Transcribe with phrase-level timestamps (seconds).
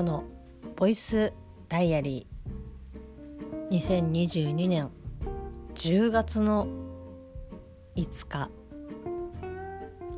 [0.00, 0.24] オの
[0.76, 1.32] ボイス
[1.68, 4.90] ダイアリー2022年
[5.74, 6.66] 10月の
[7.96, 8.50] 5日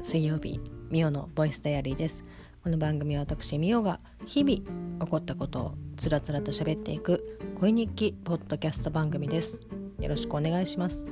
[0.00, 0.60] 水曜日
[0.90, 2.24] ミオのボイスダイアリーです。
[2.62, 4.58] この番組は私ミオが日々
[5.00, 9.60] 起こったことをつらつらと喋っていく恋日記ポッドキャスト番組です。
[9.98, 11.04] よろしくお願いします。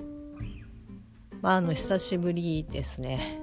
[1.43, 3.41] まああの久しぶりですね。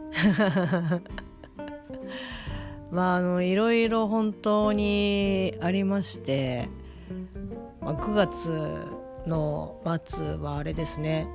[2.91, 6.69] まああのいろいろ本当にありまして、
[7.81, 8.85] まあ、9月
[9.25, 11.27] の末はあれですね。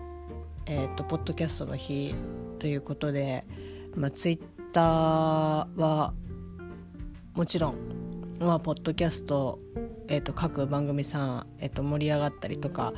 [0.67, 2.15] えっ、ー、とポッドキャストの日
[2.59, 3.45] ということで、
[3.95, 4.41] まあ、ツイッ
[4.73, 4.85] ター
[5.81, 6.15] は
[7.35, 7.77] もちろん、
[8.39, 9.59] まあ、ポッドキャスト、
[10.09, 12.93] えー、と各番組さん、えー、と盛り上がったりとか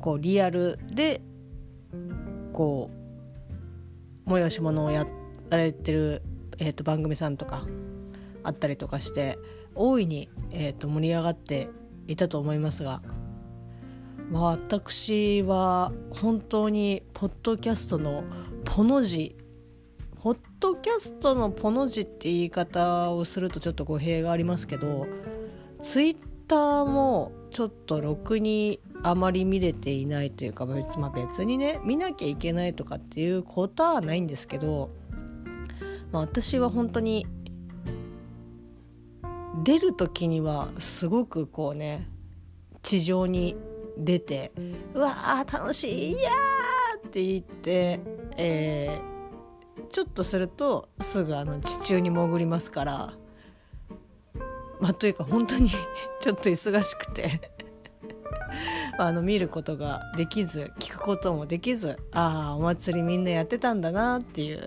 [0.00, 1.22] こうリアルで
[2.52, 2.90] こ
[4.26, 5.06] う催し物をや
[5.50, 6.22] られてる
[6.60, 7.66] えーと、番組さんとか
[8.44, 9.38] あったりとかして
[9.74, 11.68] 大いに、えーと、盛り上がって
[12.06, 13.02] いたと思いますが、
[14.30, 18.24] まあ、私は本当にポッドキャストの
[18.64, 19.36] ポの字
[20.22, 25.06] ポッドキャストのポの字って言い方をするとちょっと語弊がありますけど
[25.80, 34.90] ツイッターもちょっとろくにあまり見れていないというか別,、まあ、別にね見なきゃいけないとかっていうことはないんですけど
[36.12, 37.26] まあ、私は本当に
[39.62, 42.08] 出る時にはすごくこうね
[42.82, 43.56] 地上に
[43.98, 44.52] 出て
[44.94, 48.00] 「うわー楽しいいやー!」って言って、
[48.36, 53.14] えー、ちょっとするとすぐあの地中に潜りますから
[54.80, 55.70] まあというか本当に
[56.20, 57.52] ちょっと忙しくて
[58.98, 64.62] あの見ることができず聞くこともできずああお祭りみんなやってたんだなっていう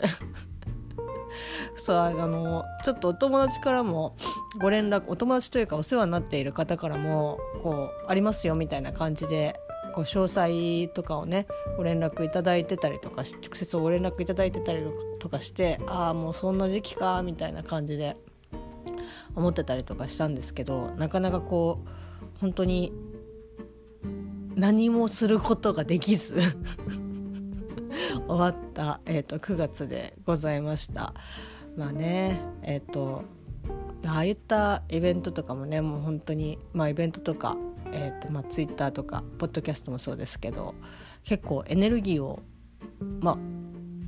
[1.76, 4.16] そうあのちょっとお友達からも
[4.62, 9.60] ご連絡お友達というかお世話になっている方からもこうありますよみたいな感じで
[9.94, 14.84] こう詳細とかをねご連絡いただいてたりとか直接ご連絡いただいてたり
[15.20, 18.18] とかしてああもうそんな時期かみたいな感じで
[19.36, 22.92] 思ってたりとかしたんですけどなかなかこう本当に
[24.56, 26.42] 何もすることができず。
[28.28, 31.14] 終わった、えーと、9月でございました。
[31.76, 33.24] まあねえっ、ー、と
[34.06, 37.58] ああいったイベントとかもねもう本当にまあイベントとか、
[37.92, 40.76] えーとまあ、ツイッターとかポッドキャストもそうですけど
[41.24, 42.40] 結構エネルギーを
[43.22, 43.38] まあ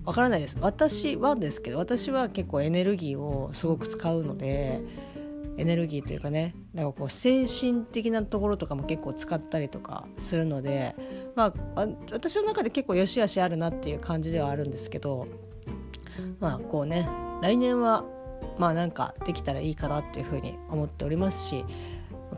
[0.05, 0.57] わからないです。
[0.61, 4.81] 私はですけど私は結構エネルギーをすごく使うので
[5.57, 10.93] エネルギーというかねなんかこう精神的なところとかも結構使ったりとかするので、
[11.33, 15.25] まあ、私の中で結構良し悪しあるなっていう感じではあるんですけど
[16.41, 17.07] まあこうね
[17.41, 18.03] 来年は
[18.57, 21.65] まあなんかできたらいいかなっていうふうに思っておりますし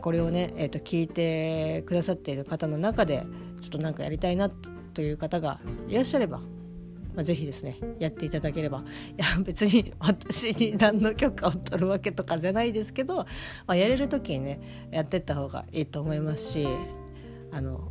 [0.00, 3.26] これをね、えー、と聞いてくださっている方の中で
[3.60, 6.40] ちょっとなんかやりたいなという方がいらっしゃれば
[7.18, 8.82] まあ、ぜひですねやっていただければい
[9.16, 13.24] や別に私に何の許可を取るわけとかじゃないですけど、ま
[13.66, 16.68] あ、やれる時にねやってった方がいいと思いますし
[17.50, 17.90] あの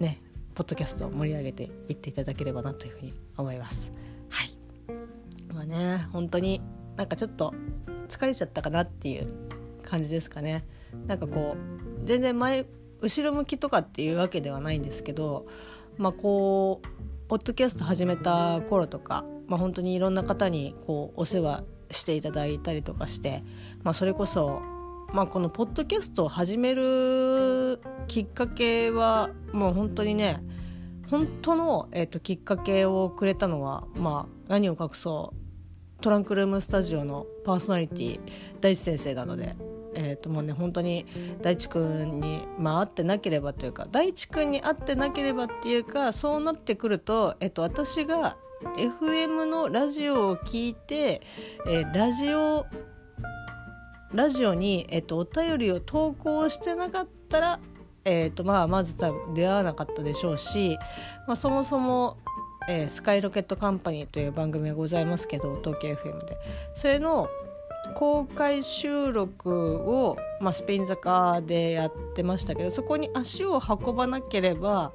[0.00, 0.20] ね
[0.56, 3.92] ポッドキャストを盛り上げていっていただければなというふうに思います。
[4.28, 4.50] はい
[5.54, 6.60] まあね本当に
[6.96, 7.54] なんかちょっと
[8.08, 9.32] 疲れちゃったかなっていう
[9.84, 10.64] 感じですかね。
[11.06, 12.66] なんかこう全然前
[13.00, 15.46] 後ろ向きとかっていうわけではないんですけど
[15.96, 16.93] まあこう
[17.34, 23.42] ポッドキャスト始めた頃とか、まあ、本当にいろんな方にこうお世話していただいたりとかして、
[23.82, 24.62] まあ、それこそ、
[25.12, 30.44] まあ、このポッドキャストを始めるきっかけはもう本当にね
[31.10, 35.34] 本当の、えーと、きっかけをくれたのは、まあ、何を隠そ
[35.98, 38.20] うトランクルームスタジオのパーソナリティ
[38.60, 39.56] 大地先生なので
[39.94, 41.06] えー、ともうね本当に
[41.40, 48.36] 大地君に、まあ、会ってなければというか大地君に会ってなければっていうかそうなってくると、えー、と私が
[48.76, 51.20] FM のラジオを聞いて、
[51.66, 52.66] えー、ラジオ
[54.12, 57.60] ラジオに、えー、とお便りを投稿してなかったら、
[58.04, 60.78] えーとまあ、まず多分出会わなかったでしょうし、
[61.26, 62.18] まあ、そもそも
[62.66, 66.36] えー、スカイロケットカンパニーという番組がございますけど東京 FM で。
[66.74, 67.28] それの
[67.94, 74.92] 公開収録を、まあ、スペイン坂でやってましたけどそこに足を運ばなければ、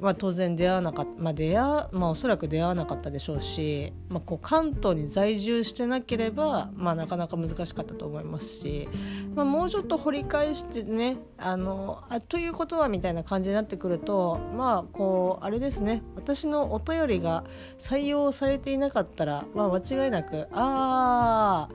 [0.00, 8.88] まあ、当然出会わなかった、まあ出会まあ、おそらく出会わなかったでしょうし、まあ、こう関東に在住してなければ、まあ、なかなか難しかったと思いますし、
[9.34, 17.44] まあ、もうちょっと掘り返してねあのあということはみたいな感じになってくるとまあこうあれですね私のお便りが
[17.78, 21.68] 採用されていなかったら、まあ、間違いなくあ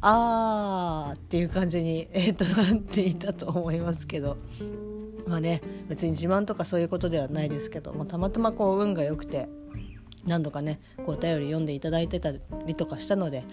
[0.00, 4.36] ああーっていう感じに、えー、となっていたと思いますけど。
[5.26, 9.48] まあね別に自慢とかそういうことではないですけど、まあ、たまたまこう運が良くて
[10.26, 13.44] 何度かねこうお便り読んでいただいてたりとかしたので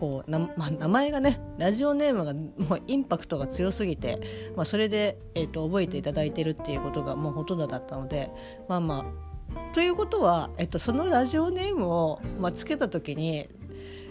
[0.00, 8.30] こうな、まあ、名前がねラジオネームがもうインパクトが強すぎて、まあ、それで、えーと、覚えていただいてるっていうことがもうほとんどだったので
[8.68, 13.48] まあまあということは、えっと、そのラジオネームを、まあ、つけた時に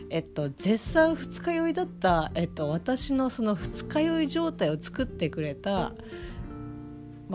[0.10, 5.94] えっと、絶賛二日酔いだった、えっと、私のその二日酔い状態を作ってくれた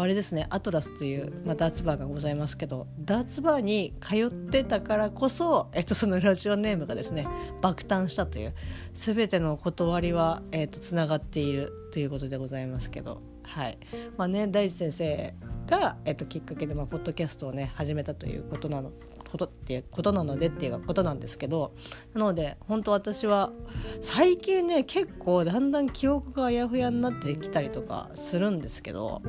[0.02, 7.26] あれですねアトラスという、まあ、ダーツバーがございますけどダーツバーに通ってたからこそ、えっと、そのラジオネームがですね
[7.60, 8.54] 爆誕したという
[8.92, 13.78] 全ての断りは、えっと、つながっているということでございますけどはい。
[14.16, 15.34] まあね大地先生
[15.66, 18.92] が、えっと、きっかけで、まあ、ポッドキャストをね始めたということなの
[19.28, 21.74] ことっていうことなのでっていうことなんですけど
[22.14, 23.52] なので本当私は
[24.00, 29.22] 最近ね結構だんだん記憶があやふやになってきたりとかするんですけど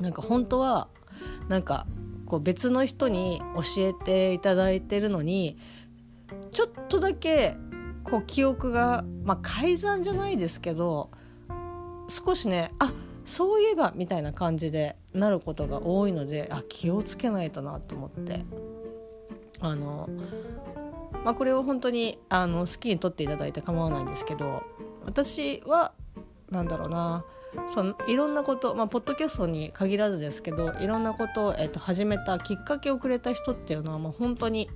[0.00, 0.88] なんか本当は
[1.48, 1.86] なんか
[2.26, 5.56] こう別の人に教えていただいてるのに
[6.52, 7.56] ちょっとだけ
[8.04, 11.10] こう記憶が、まあ、改ざんじゃないですけど
[12.08, 12.92] 少しねあ
[13.24, 18.44] そういえばみたいな感じでなることが多いのであ気をつけないとなと思って。
[19.60, 20.08] あの、
[21.24, 24.62] まあ、これを本当にあの好きに撮っていただいて構わないんですけど
[25.04, 25.92] 私は
[26.50, 27.24] なんだろうな
[27.68, 34.68] そのいろんなこと、まあ、ポッドキャストに限らずですけどいろんなことを、えー、と始めたきっかけをくれた人っていうのは、まあ、本当に、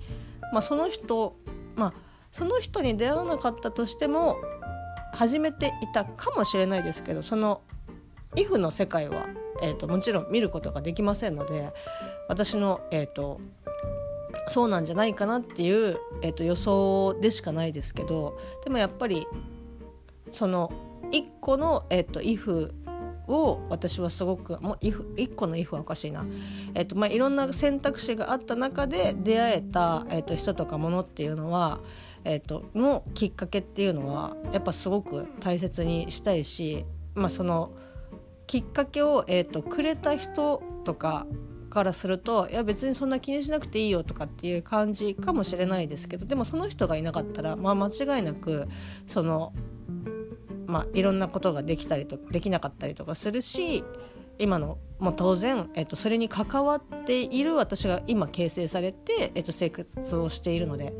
[0.52, 1.36] まあ、その人、
[1.76, 1.94] まあ、
[2.32, 4.36] その人に出会わなかったとしても
[5.14, 7.62] 始めていたかもしれないですけどその
[8.36, 9.26] 「if」の世界は、
[9.62, 11.72] えーと、もちろん見ることができませんので
[12.28, 13.40] 私の、えーと、
[14.48, 19.26] そうなんじゃないかなっていう、えーと予想でしかないですけどでもやっぱり
[20.30, 20.72] その
[21.12, 22.72] 1個の、えっと、if
[23.26, 26.26] を私はすごくもう if 1個の if はおかしいな、
[26.74, 31.80] えっとまあ、いろんな選択肢があった中で出会えた、えっと、人とかものっていうのは、
[32.24, 36.84] えっと、のきっかけっていうのはやっぱすごく大切にしたいし、
[37.14, 37.72] まあ、その
[38.46, 41.26] きっかけを、えっと、くれた人とか
[41.70, 48.66] からするといや別にそんな気にしなくていいよとかっていう感じかもしれないですけどでもその人がいなかったら、まあ、間違いなく
[49.06, 49.52] その
[50.70, 53.84] まあ、いろんなことができたりとできなかったりとかするし
[54.38, 60.94] 今のもう当然、えっと、それに関わっている私が今形成されて、えっと、生活をしているので、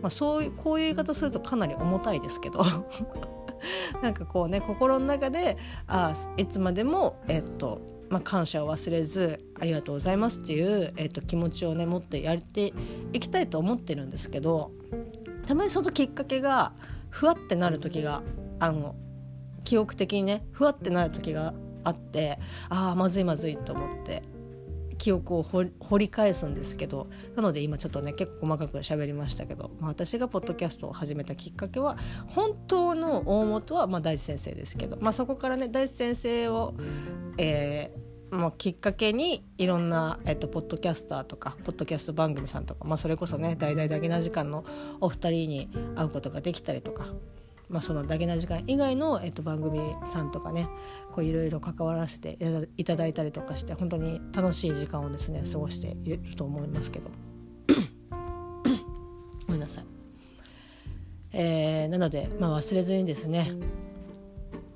[0.00, 2.64] まあ、そういうこういう言い方するとかなり重たいですけど
[4.02, 12.72] なんかこうね心の中であいつまでも、えっとまあ、感謝を忘れずありがとうございますっていう、えっと、気持ちをね持ってやって
[13.12, 14.70] いきたいと思ってるんですけど
[15.46, 16.72] たまにそのきっかけが
[17.10, 18.22] ふわってなる時が
[18.60, 18.94] あの
[19.68, 21.52] 記憶的にねふわってなる時が
[21.84, 22.38] あって
[22.70, 24.22] ああまずいまずいと思って
[24.96, 31.98] 記憶を掘り返すんですけどなので今ちょっとね結構細かく喋りましたけど、まあ、私がポッドキャストを始めたきっかけは
[32.28, 36.74] 本当の大元はまあ大地先生ですけど、まあ、そこからね大地先生を、
[37.36, 44.66] えーもうきっかけにいろんな、えっと、ポッドキャスターとかポッドキャスト番組さんとか、まあ、それこそね大々だけな時間の
[45.00, 47.06] お二人に会うことができたりとか
[47.68, 50.68] まあ、そのだけな時間以外の、えっと、番組さんとかね
[51.18, 52.38] いろいろ関わらせて
[52.76, 57.10] いただいたりとかして本当に楽しい時間をですね過ごしていると思いますけど。
[59.46, 59.84] ごめんなさい、
[61.32, 63.52] えー、なので、まあ、忘れずにですね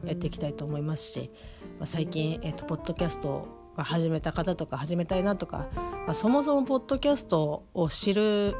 [0.04, 1.30] やっていきたいと思いますし、
[1.78, 5.68] まあ、最近、えっと、ポッドキャストを始めた方とか始めたいなとか、
[6.06, 8.54] まあ、そもそもポッドキャストを知る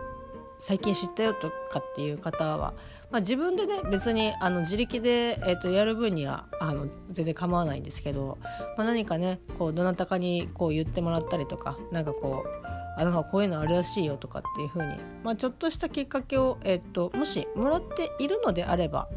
[0.65, 2.75] 最近知ったよとかっていう方は、
[3.11, 8.39] まあ、自分でね別にあの自力で、えー、とやる分にはあの全然構わないんですけど、
[8.77, 12.67] まあ、何かねこうどなたかにこう言ってもらったりとかなんかこう
[12.97, 19.09] あなんかこういうのあるらしいよとかっていう風に、まあ、ちょっとしたきっかけを、えーと、もしもらっているのであれば、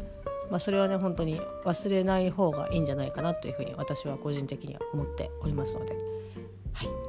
[0.50, 5.94] まあ、それはね本当に忘れない方がいいんじゃないかなというふうに私は個人的には思っておりますので。
[6.72, 7.05] はい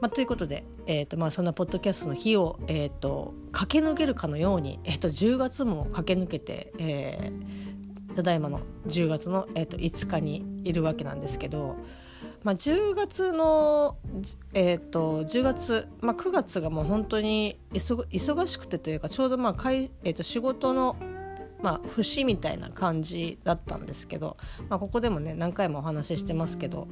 [0.00, 11.76] まあ、ということで、えーとまあ、そんなポッドキャストの日を、えーと、駆け抜けるかのように、えーと、10月も駆け抜けて、えー、ただいまの10月の、えーと、5日にいるわけなんですけど、
[12.44, 13.96] まあ、10月の、
[14.54, 20.96] えー、と10月、まあ、9月がもう本当に忙しくてというかちょうど、まあかいえー、と仕事の
[21.60, 24.36] まあ、節みたいな感じだったんですけど、
[24.68, 26.86] まあ、ここでもね何回もお話ししてますけど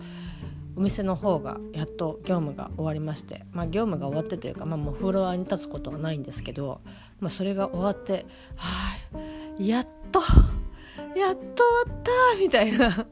[0.77, 6.83] お店の方がやっと業務が終わりまして、まあ、業務が終わってというか、まあ、もうフロアに立つことはないんですけど、
[7.19, 8.69] まあ、それが終わっては
[9.15, 10.21] あやっと
[11.19, 13.07] やっと終わったみたいな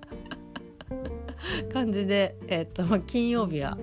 [1.73, 3.78] 感じで、えーとまあ、金曜日は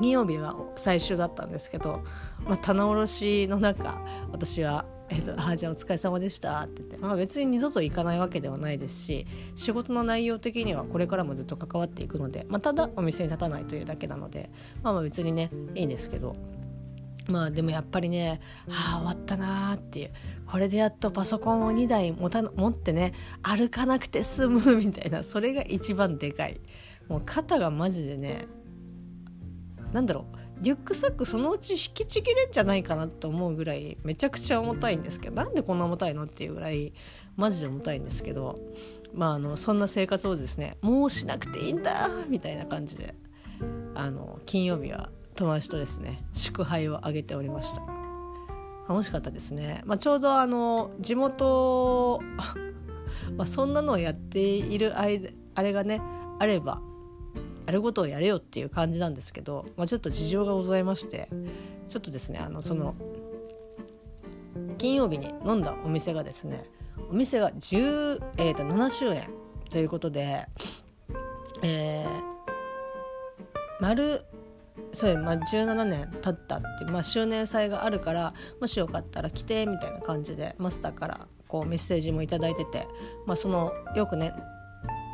[0.00, 2.02] 金曜日は最終だったんですけど、
[2.46, 4.00] まあ、棚卸しの中
[4.32, 14.50] 私はえーと、あじゃあお疲れ様でしたって言って、まあ、別に二度と行かないわけではないですし仕事の内容的にはこれからもずっと関わっていくので、まあ、ただお店に立たないというだけなので、
[14.82, 16.36] まあ、まあ別にねいいんですけど。
[17.26, 20.10] まあでもやっぱりね、はあ終わったなーっていう。
[20.44, 26.60] これでやっとパソコンを2台持た持ってね歩かなくて済むみたいなそれが一番でかい。
[27.08, 28.44] もう肩がマジでね
[29.94, 30.43] なんだろう。
[30.60, 36.92] リュックサックそのうち引きちぎれんじゃないかなと思うぐらいめちゃくちゃ重たいんですけどなんでこんな重たいのっていうぐらい
[37.36, 38.58] マジで重たいんですけど
[39.12, 43.14] まああのそんな生活をですねもうしなくていいんだみたいな感じで
[43.94, 47.82] あの金曜日は友達とですね祝杯を挙げておりました。
[48.88, 52.20] 楽しかったですね、まあ、ちょうどあの地元
[53.36, 56.02] まあそんなのをやっている間あれがね
[56.38, 56.80] あれば
[57.66, 61.28] やることをやれよっていう感じなんですけど、まあ、ちょっと事情がございまして
[61.88, 62.94] ちょっとですねあのその
[64.78, 66.64] 金曜日に飲んだお店がですね
[67.10, 69.28] お店が10、えー、と7周年
[69.70, 70.46] ということで、
[71.62, 72.22] えー、
[73.80, 74.22] 丸
[74.92, 82.86] そう、まあ、17年経ったっていう、まあ、周年祭があるからもしよかったら来てみたいな感じでマスターからこうメッセージも頂いてて、
[83.26, 84.32] まあ、そのよくね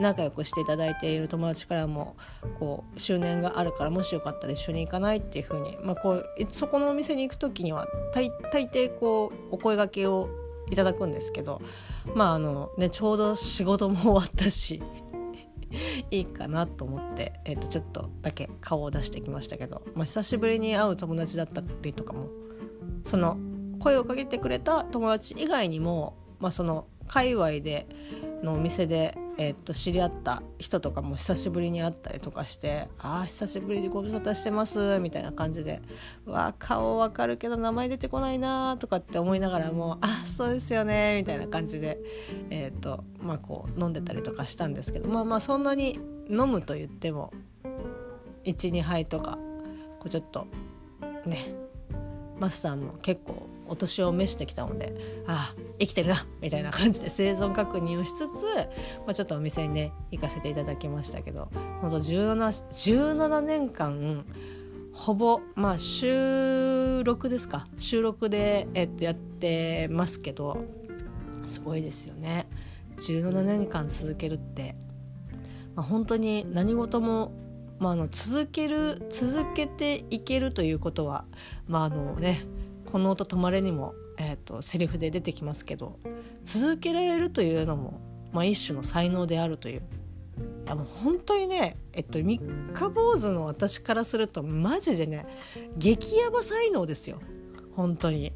[0.01, 2.17] 仲良くしていただいている友達からも
[2.59, 5.77] こう周年があるからもしよかったら一緒に行かないっていう風に。
[5.83, 8.31] まあこうそこのお店に行く時には大
[8.69, 10.29] 抵こうお声がけを
[10.71, 11.61] いただくんですけど
[12.15, 14.83] まああのねちょうど仕事も終わったし
[16.11, 22.29] いいかなと思って、えー、とちょっとだけ顔を出してきましたけど、まあ、久しぶりに会う友達だったりとかも
[23.05, 23.39] その
[23.81, 27.89] 声をかけてくれた友達以外にも、まあ、その界隈で
[28.45, 35.81] のお店でえー、っと知り合った人とかも久しぶりに会ったりとかして「ああ久しぶりにご無沙汰してます」みたいな感じで
[36.25, 41.99] 「わ顔わかるけど名前出てこないな」とかって思いながらも「あそうですよね」みたいな感じで
[42.51, 45.99] えー、っとまあこう飲んでたりとかしたんですけどまあまあそんなに
[46.29, 47.33] 飲むと言っても
[48.45, 49.39] 12杯とか
[49.99, 50.47] こうちょっと
[51.27, 51.55] ね
[52.41, 58.45] マスターも結構お年を召してきたのでああ生きてるなみたいな感じで生存確認をしつつ、
[59.07, 61.49] まあ、ちょっとお店にね行かせていただきましたけど
[61.81, 64.25] 本当 17, 17年間
[64.93, 67.67] ほぼまあ収録ですか？
[67.79, 70.65] 収録で、えっと、やってますけど
[71.45, 72.49] すごいですよね。
[72.99, 74.75] 17年間続けるって、
[75.75, 77.33] まあ、本当に何事も
[77.81, 81.25] まあ、あの続ける続けていけるということは
[81.67, 82.43] まああのね
[82.93, 85.99] この音止まれにも、えーと、セリフで出てきますけど
[86.45, 88.01] 続けられるというのも、
[88.33, 95.27] まあ、一種の才能であるといういやもう本当にね、えっと、三日坊主の私からするとマジでね
[95.77, 97.21] 激ヤバ才能ですよ
[97.75, 98.33] 本当に。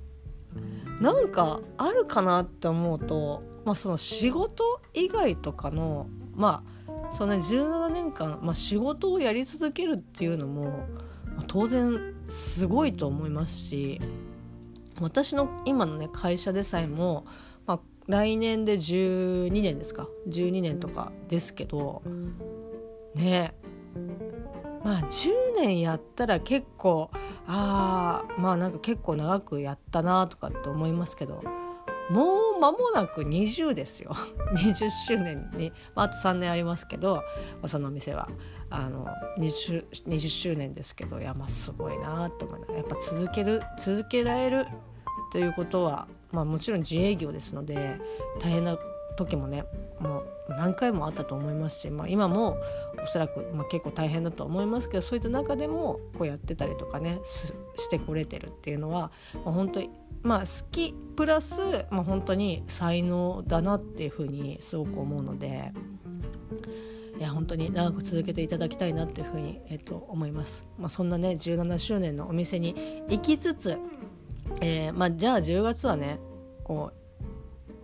[1.00, 6.83] なんかあるかなって思うと、まあ、その仕事以外とかのまあ
[7.14, 10.86] その、ね、17年間、まあ、仕事をやり続けるっていうのも、
[11.36, 14.00] ま、当然すごいと思いますし
[15.00, 17.24] 私の今のね会社でさえも、
[17.66, 22.02] まあ、来年で12年ですか12年とかですけど
[23.14, 23.54] ね
[24.82, 27.10] まあ10年やったら結構
[27.46, 31.42] ああまあなんか結構長くやったなとかって思いますけど
[32.10, 34.12] もう間もなく20ですよ。
[34.56, 37.22] 20周年に、まあ、あと3年ありますけど、
[37.66, 38.28] その店は。
[38.70, 39.06] あの
[39.38, 44.66] 20, 20周年ですけどいやまあすごいなと思いながらやっぱ続ける続けられる
[45.30, 48.00] ということは、まあ、もちろん自営業ですので
[48.40, 48.76] 大変な
[49.16, 49.64] 時もね
[50.00, 52.56] もう何回もあったと思いますし、まあ、今も
[53.02, 59.12] おそらく、まあ、結構大変だと思いますけどそういった中でもこうやってたりとかねしてこれてるっていうのは、
[59.44, 59.90] まあ、本当に
[60.24, 65.72] まあ好きプラス、まあ、本当に才能だなっていうふうにすごく思うので。
[67.16, 70.66] いや本当に長く続けていただきたいなっていうふうに、えっと、思います。
[70.78, 72.74] まあ、そんなね17周年のお店に
[73.08, 73.78] 行きつつ、
[74.60, 76.18] えーまあ、じゃあ10月はね
[76.64, 77.04] こう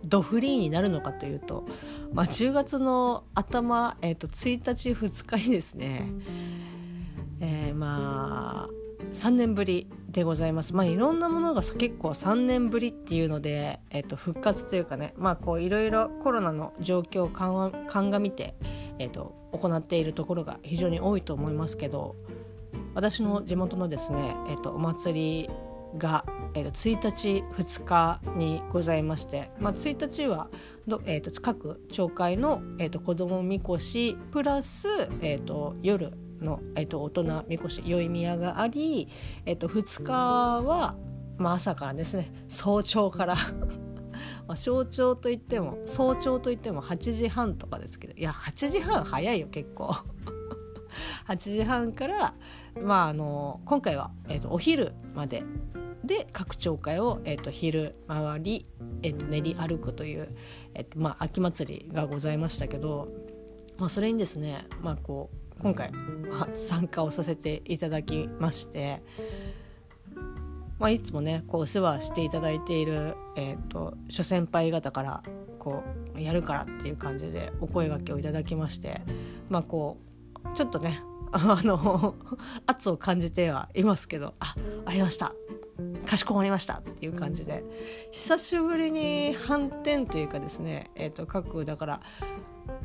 [0.05, 1.65] ドフリーになるのかというと、
[2.11, 6.07] まあ、10月の頭、えー、と1日2日にですね、
[7.39, 8.69] えー、まあ
[9.11, 10.73] 3年ぶりでございます。
[10.73, 18.55] まあいろんなものが結構3年ぶりっていうので、えー、と復活というかねまあこういろいろコロナの状況を鑑みて、
[18.99, 22.15] えー、と行っているところが非常に多いと思いますけど
[22.93, 25.49] 私の地元のですね、えー、とお祭り
[25.97, 30.49] が、えー、と1日2日にございまして、まあ、1日は
[30.87, 34.87] ど、えー、と各町会の、えー、と子どもみこしプラス、
[35.21, 39.07] えー、と夜の、えー、と大人みこし宵宮があり、
[39.45, 40.95] えー、と2日は、
[41.37, 42.31] まあ、朝からですね。
[42.47, 43.35] 早朝から。
[44.55, 48.13] 早朝といっても早朝といっても8時半とかですけど。
[48.15, 49.95] いや8時半早いよ結構。
[51.27, 52.33] 8時半から、
[52.81, 55.43] まあ、あの今回は、えーと、お昼まで。
[56.03, 58.65] で各町会を、えーと、昼回り、
[59.03, 60.35] えーと、練り歩くという、
[60.73, 63.07] えーとまあ、秋祭りがございましたけど、
[63.77, 69.03] まあ、それにですね、まあ、こう今回、まあ、参加をさせていただきまして。
[70.79, 75.21] まあ、いつもねこうお世話していただいている、えーと、諸先輩方から
[75.59, 75.83] こ
[76.15, 78.99] うやるからっていう感じでお声がけをいただきまして
[79.47, 79.99] まあこ
[80.43, 80.99] うちょっとね
[81.31, 82.15] あの
[82.65, 85.35] 圧を感じてはいますけどあありました
[86.07, 87.63] かしこまりましたっていう感じで
[88.11, 92.01] 久しぶりに反転というかですね、えーと、各だから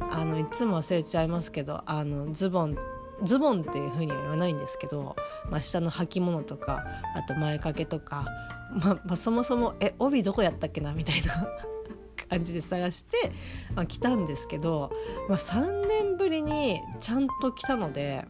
[0.01, 2.77] あのいつも忘れちゃいますけどあのズボン
[3.23, 5.17] ズボンっていうふうには言わないんですけど、
[5.51, 6.85] まあ、下の履物とか
[7.15, 8.27] あと前掛けとか、
[8.71, 11.49] まあ、まあ、そもそも「え帯どこやったっけな?」みたいな
[12.29, 13.33] 感じで探して、
[13.75, 14.91] まあ、来たんですけど、
[15.29, 18.27] まあ、3年ぶりにちゃんと来たので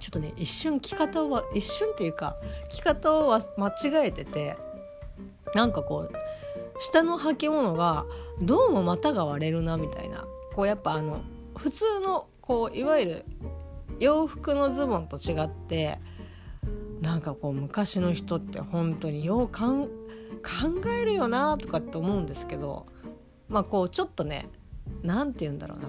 [0.00, 2.36] ちょっとね一瞬着方を一瞬っていうか
[2.70, 4.56] 着方を間違えてて
[5.54, 6.12] なんかこう
[6.78, 8.06] 下の履物が
[8.40, 10.24] どうも股が割れるなみたいな
[10.60, 11.22] こうやっぱあの
[11.56, 13.24] 普通のこういわゆる
[13.98, 15.98] 洋服のズボンと違って
[17.00, 19.88] なんかこう昔の人って本当によう考
[21.00, 22.84] えるよなとかって思うんですけど
[23.48, 24.50] まあこうちょっとね
[25.02, 25.88] 何て言うんだろうな。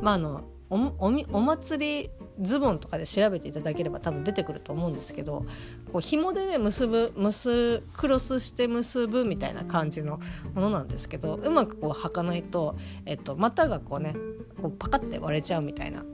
[0.00, 5.44] まああのおおお祭りズボンとかで調べていただければ多分出てくると思うんですけど
[5.92, 10.20] こう紐でね結ぶ結クロスして結ぶみたいな感じの
[10.54, 14.14] ものなんですけどうまくこう履かないと、えっと、股がこうね
[14.60, 16.04] こうパカッて割れちゃうみたいな。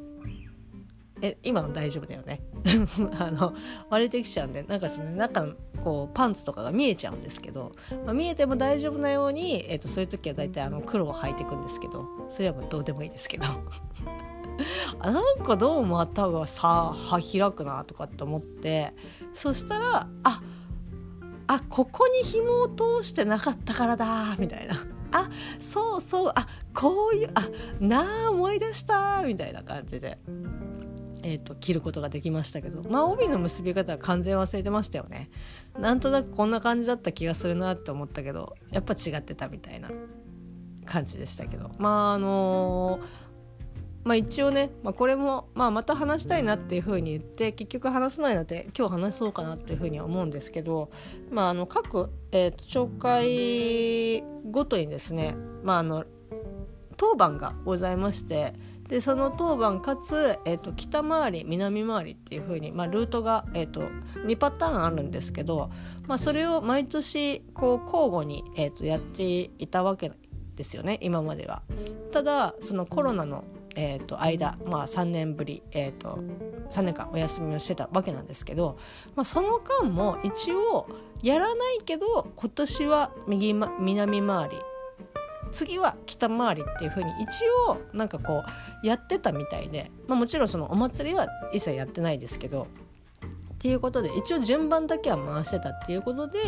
[1.23, 2.43] え今の大丈夫だよね。
[3.19, 3.55] あの
[3.89, 7.73] 割れてきちゃうんでなんかその中のこうパンツとかが見えちゃうんですけど、
[8.05, 13.45] まあ、見えても大丈夫なように、えーと、そういう時は大体あの黒を履いていくんですけどそれはもうどうでもいいですけど。
[15.03, 18.95] なんかどうも頭がさ歯開くなとかって思って。
[19.33, 20.43] そしたらあ
[21.47, 24.75] あここに紐を通してなかったからだみたいな。
[25.13, 25.29] あ
[25.61, 30.19] そうそうあこういうあなあ思い出したみたいな感じで
[31.27, 32.83] えーと、切ることができましたけど。
[32.91, 35.31] まあ帯の結び方は完全忘れてましたよね。
[35.79, 39.91] なんとなくこんな感じだった気がするなって思ったけどやっぱ違ってたみたいな
[40.85, 41.71] 感じでしたけど。
[41.79, 43.05] まああのー、
[44.05, 50.91] まあ一応ね、まあ、これも、まあ、また話したいなっていうふうに言って結局話さないので今日話そうかなっていうふうには思うんですけど、
[51.31, 56.05] まあ、あの各、えーと、紹介ごとにですね、まあ、あの
[56.97, 58.55] 当番がございまして
[58.89, 63.83] でその当番かつ、えーと、北回り南回りっていう風に、まあ、ルートが、えーと、
[64.27, 65.71] 2パターンあるんですけど、
[66.07, 70.13] まあ、それを毎年こう交互に、えーと、やっていたわけ
[70.55, 71.63] ですよね今までは。
[72.13, 73.45] ただそのコロナの、
[73.77, 76.19] えー、と間、まあ、3年ぶり、えー、と
[76.71, 78.79] 3年間お休みをしてたわけなんですけど、
[79.15, 80.89] まあ、その間も一応
[81.23, 84.57] やらないけど今年は右、ま、南回り
[85.53, 87.29] 次は北回りっていう風に一
[87.69, 88.43] 応なんかこ
[88.83, 92.67] うやってたみたいで、まあ、もちろんそのお祭りは一切やってないですけど
[93.65, 96.39] ていうことで一応順番だけは回してたっていうことで、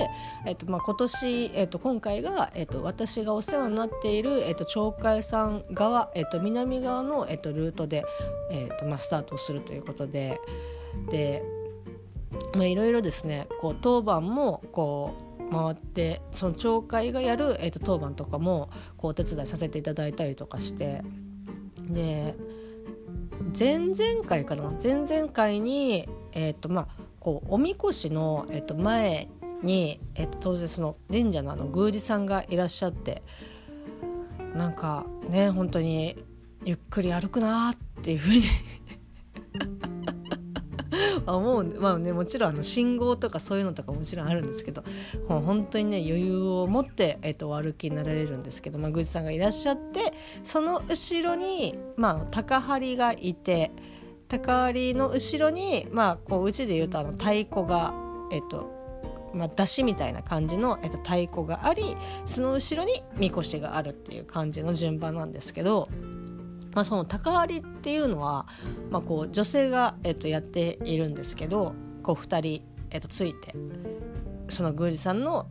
[0.44, 8.04] えっとまあ、今年、えっと、今回が、えっと、私がお世話になっている、えっと、町会さん側、えっと、南側の、えっと、ルートで、
[8.50, 10.38] えっとまあ、スタートするということで
[11.08, 11.42] で
[12.54, 21.02] いろいろですねこう当番もこう回ってその町会がやる、えーと、当番とかもこうお手伝いさせていただいたりとかして
[21.88, 22.34] で
[23.58, 29.26] 前々回かな前々回に、えーとまあ、こうおみこしの、えー、と前
[29.60, 33.24] に、えー、と当然その神社のあの宮司さんがいらっしゃって
[34.54, 36.24] なんかね本当に
[36.64, 38.42] ゆっくり歩くなっていうふうに
[41.26, 44.84] 思うまあねもちろんあの信号とかそういうのとかもちろんあるんですけど
[45.28, 50.12] もう本当にね余裕を持って、えーと、お歩きになられるんですけど、まあ、宮司さんがいらっしゃって
[50.44, 53.72] その後ろに、まあ、高張がいて
[54.28, 57.94] 高張の後ろに、まあ、こううちで言うとあの太鼓が
[58.32, 58.74] えっ、と
[59.34, 61.82] まあ、出しみたいな感じの、えっと、太鼓があり
[62.24, 65.88] その後ろにみこしがあるっていう感じの順番なんですけど
[66.74, 68.46] まあ、その高張りっていうのは、
[68.90, 73.54] まあ、こう女性が、えっと、やっているんですけどこう2人えー、とついて
[74.48, 75.48] その宮司さんの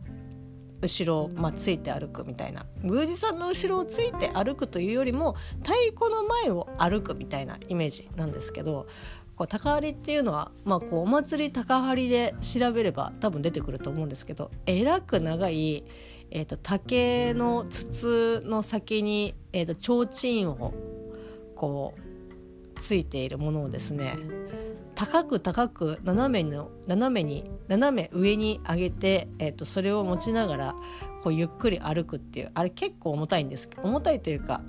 [0.82, 2.66] 後ろ、まあ、ついて歩くみたいな。
[2.82, 8.86] 宮司さんの後ろをついて歩くというよりも太鼓の前を歩くみたいなイメージなんですけど
[9.36, 15.84] こう高張っていうのは、まあ、こうお祭り高張で調べれば多分出てくると思うんですけどえらく長い、
[16.30, 20.74] えーと、竹の筒の先に、えーと、提灯を
[21.54, 24.16] こうついているものをですね
[24.96, 30.74] 高く高く斜めの斜めに斜め上に上げて、えーと、それを持ちながら
[31.22, 33.68] こうゆっくり歩くっていうあれ結構重たいんです。
[33.82, 34.62] 重たいというか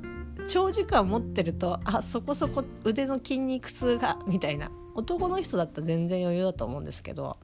[0.50, 4.70] 長時間持ってるとあそこそこ腕の筋肉痛がみたいな。
[4.98, 7.38] 男の人だったら全然余裕だと思うんですけど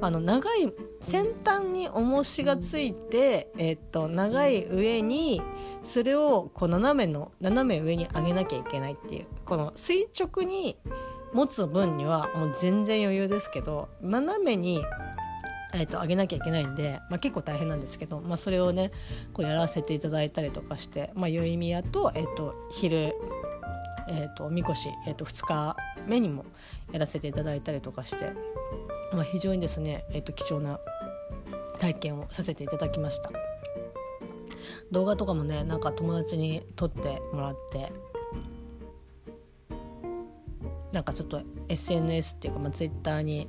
[0.00, 5.40] あの長い先端に重しがついて、えー、と長い上に
[5.84, 10.76] それをこう斜めの斜め上に上げなきゃいけないっていうこの垂直に
[11.32, 14.84] 持つ分にはもう全然余裕ですけど斜めに、
[15.72, 18.90] えーと、上げなきゃいけないんで、まあ、結構大変なんですけど、まあ、それをね
[19.32, 23.14] こうやらせていただいたりとかして、まあ、宵宮と,、えーと、昼、
[24.08, 26.44] えー、とおみこし、えー、と2日目にも
[26.92, 28.32] やらせていただいたりとかして、
[29.12, 30.80] まあ、非常にですね、えー、と貴重な
[31.78, 33.30] 体験をさせていただきました。
[34.90, 37.92] 動画とかもねなんか友達に撮ってもらって
[40.92, 43.48] なんかちょっと SNS っていうか、まあ、Twitter に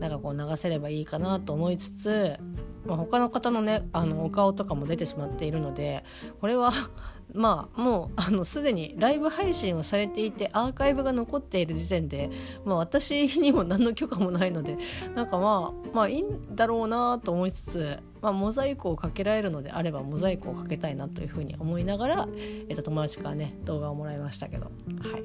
[0.00, 2.38] なんかこう流せればいいかなと思いつつ、
[2.86, 6.04] まあ、他の方のねあのお顔とかも出てしまっているので
[6.40, 6.72] これは
[7.34, 12.30] まあもうあのすでにライブ配信をされていてアーカイブが残っている時点で、
[12.64, 14.78] まあ、私にも何の許可もないので
[15.14, 22.28] なんかまあまあいいんだろうなと思いつつ、まあ、モザイクをかけられるのであればモザイクをかけたいなというふうに思いながら、
[22.68, 25.22] えっと、友達からね動画をもらいましたけどはい。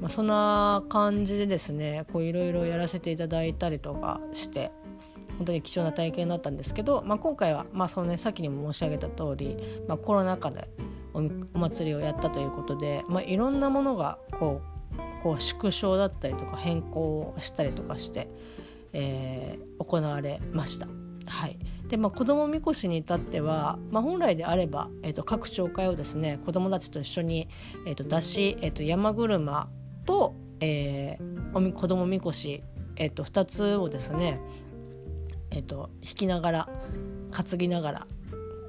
[0.00, 4.70] まあ、そんな感じでですねいろいろやらせていただいたりとかして
[5.38, 10.68] 本当に貴重な体験だったんですけど、まあ、今回は、まあそのね、先にも申し上げた通り、まあ、コロナ禍で
[11.12, 14.76] お祭りをやったということで、まあ、いろんなものがこう
[15.22, 18.28] こう縮小だったりとか変更したりとかして、
[18.92, 20.86] えー、行われました。
[21.26, 21.58] はい。
[21.88, 27.48] でまあ、子どもみこしに至っては、まあ、本来であれば、えーと、各町会をですね子どもたちと一緒に、
[27.86, 29.68] えーと、出し、えーと山車
[30.04, 32.64] と、えー、おみ子供みこし、
[32.96, 34.40] えーと、2つをですね、
[35.52, 36.68] えーと、引きながら
[37.30, 38.06] 担ぎながら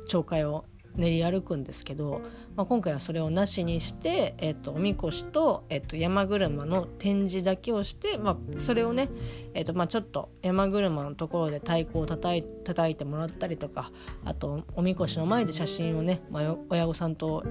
[0.08, 0.66] 町会を
[0.98, 2.22] 練り歩くんですけど、
[2.56, 9.10] まあ、今回はそれをなしにして、えーと、おみこしと,、えー、と山車の展示だけをして、まあ、それをね、
[9.54, 13.92] えーとまあ、ちょっと山車のところで太鼓をたたい叩いてもらったりとか
[14.26, 17.44] あとおみこしの前で写真をね、まあ、親御さんと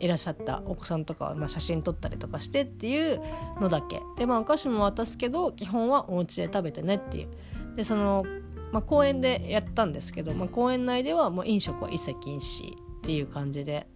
[0.00, 3.20] いらっしゃったお子さんとかは、ま、写真撮ったりとかしてっていう
[3.60, 4.00] のだけ。
[4.18, 7.28] でまあお菓子も渡すけど基本はお家で食べてねっていう。
[7.76, 8.24] でその、
[8.72, 13.86] まあ、公園でやったんですけど、まあ、公園内ではもう飲食は一切禁止っていう感じで。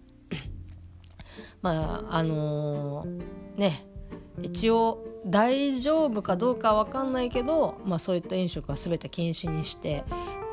[1.62, 3.86] まああのー、ね
[4.42, 10.04] 一応大丈夫かどうかは分かんないけど、まあ、そういった飲食は全て禁止にして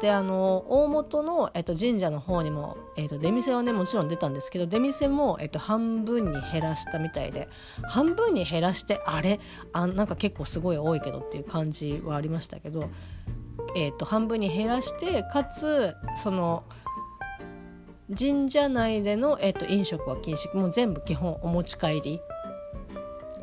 [0.03, 7.47] であの大本の、えっと、神社の方にも、えっと、出店はねもちろん出たんですけど出店も、えっと、半分に減らしたみたいで
[7.83, 9.39] 半分に減らしてあれ？
[9.71, 12.89] あなんか結構すごい多いけどっていう感じはありましたけど、
[13.77, 16.65] えっと、半分に減らしてかつその
[18.19, 20.53] 神社内での、えっと、飲食は禁止。
[20.53, 22.19] もう全部基本お持ち帰り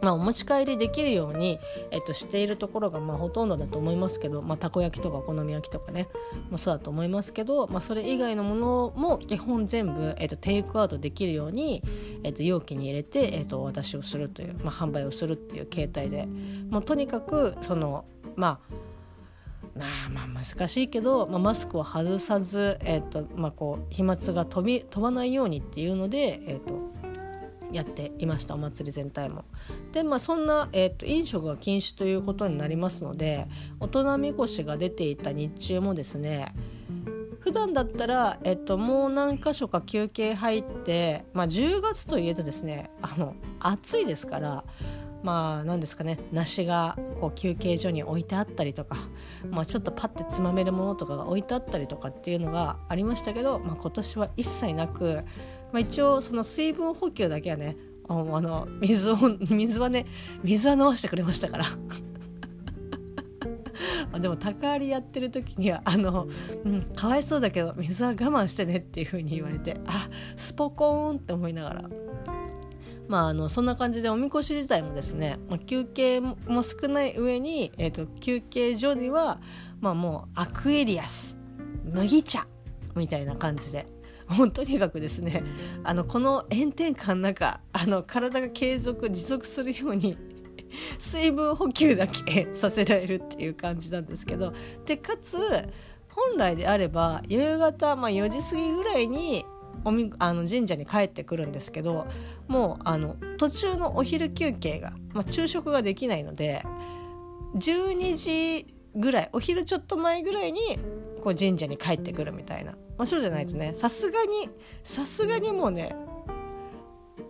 [0.03, 1.59] まあ、お持ち帰りできるように、
[1.91, 6.09] えっと、しているところが、まあ、ほとんどだと思いますけど、まあ、たこ焼きとかお好み焼きとかね
[6.51, 11.83] もそうだと思いますけど、まあ、それ以外のものも基本全部、えっと、テイクアウトできるように、
[12.23, 16.27] えっと、容器に入れて、えっと、お渡しをするという、まあ、販売をするっていう形態で
[16.71, 18.05] もうとにかくその
[18.37, 18.75] まあ
[20.09, 27.00] まあまあ難しいけど、まあ、マスクを外さず、えーとまあ、こう飛沫が飛び飛ばないようにっていうので、えーと
[27.73, 29.45] やっていましたお祭り全体も。
[29.93, 33.47] でまあそんな、えーと、飲食が禁止ということになりますので
[33.79, 36.47] 大人みこしが出ていた日中もですね
[37.41, 44.65] 普段だったら、えっと、もう何箇所か休憩入って、まあ、10月といえどですねあの暑いですから
[45.23, 48.97] まあ何ですかね梨がこう休憩所に置いてあったりとか、
[49.51, 55.25] まあ、ちょっとパッてつまめるものとかが置いてあったりとかっていうのがありましたけど、まあ、今年は一切なく
[55.73, 57.77] まあ、一応その水分補給だけはね
[58.09, 59.17] あの水を
[59.51, 60.07] 水はね
[60.43, 61.67] 水は飲ませてくれましたから
[64.19, 66.27] でも高りやってる時にはあの、
[66.65, 71.89] うん、かわいそうだけど水は我慢してねっていう風に言われてあスポコーンって思いながら、
[73.07, 79.39] まあ、あのそんな感じでおみこし自体もですね、まあ、休憩も少ない上に、えーと、休憩所には、
[79.81, 81.39] まあ、もうアクエリアス
[81.85, 82.45] 麦茶
[82.97, 84.00] みたいな感じで。
[84.31, 85.43] もうとにかくですね。
[85.83, 90.17] あのこの炎天下の中あの体が継続持続するように
[90.99, 94.53] 水分補給だけさせられるっていう感じなんですけど
[94.87, 95.37] でかつ
[96.09, 99.45] 本来であれば夕方、まあ、4時過ぎぐらいに
[99.85, 102.07] おみあの神社に帰ってくるんですけど
[102.49, 106.63] もうあの途中のお昼休憩が、まあ、昼食ができないので
[107.55, 110.61] 12時ぐらいお昼ちょっと前ぐらいに
[111.21, 114.49] こう神社に帰ってくるみたいな、まあ、そうじゃないとねさすがに
[114.83, 115.95] さすがにもうね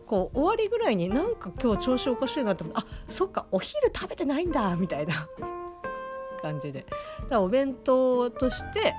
[0.06, 5.14] こう終わりぐらいになんか今日調子おかしいなって思ってあそっかお昼食べてないんだみたいな。
[6.42, 6.80] 感じで。
[6.80, 6.96] だか
[7.32, 8.94] らお弁当として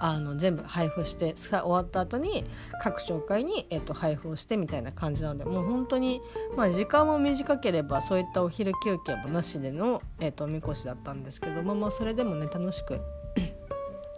[0.00, 2.44] あの全部配布して終わった後に
[2.82, 6.20] 各紹介に、えっと、配布をしてみたいな感じなのでもう本当に、
[6.56, 13.00] まあ、時間も短ければそういったお昼休憩もなしでの、えっと、おみこしだったんですけど、まあ、まあそれでもね楽しく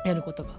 [0.04, 0.50] やることが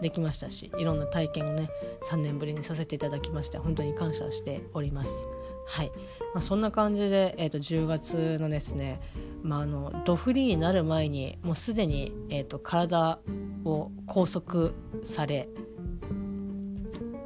[0.00, 1.68] できましたしいろんな体験をね
[2.10, 5.26] 3年ぶりにさせていただきまして本当に感謝しております。
[5.68, 5.90] はい、
[6.32, 9.00] まあ、そんな感じで、えーと、10月のですね、
[9.42, 13.18] まあ、あのドフリーになる前にもうすでに、えーと、体
[13.64, 14.70] を拘束
[15.02, 15.48] され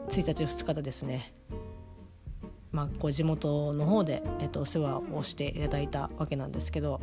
[0.09, 1.35] 1日2日とですね
[2.73, 7.01] まあ、こ地元の方で、えっと、お世話をしていただいたわけなんですけど、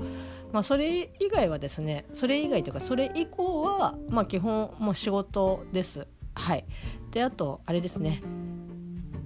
[0.51, 6.07] まあ、それ以外はですねそれ以外というかそれ以降は、まあ、基本もう仕事です。
[6.35, 6.65] はい、
[7.11, 8.21] であとあれですね。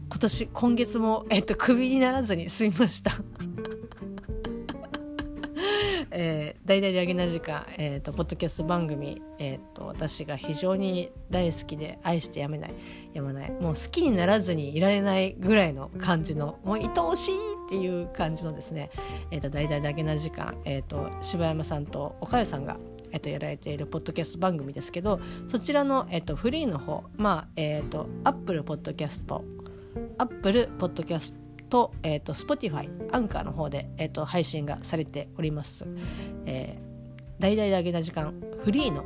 [0.09, 3.11] 今年今月も、えっと、クビにならずに済みました。
[6.11, 12.73] えー、大々であげな時間、えーと、ポッドキャスト番組、えーと、私が非常に大好きで愛してやめない
[13.13, 13.51] やまない。
[13.51, 18.91] もう好きにならずにいられないぐらいの感じのもう愛おしいっていう感じのですね、
[19.31, 22.77] えーと、大々であげな時間、えー、と柴山さんと岡谷さんが
[23.13, 25.19] えっと、やられているポッドキャスト番組ですけど
[25.49, 29.43] そちらの、えっと、フリーの方まあえっとアップルポッドキャスト
[30.17, 31.33] アップルポッドキャス
[31.71, 35.87] と,、えーと、Spotify アンカーの方で、えーと、配信がされております。
[36.45, 39.05] えー、大々であげた時間フリーの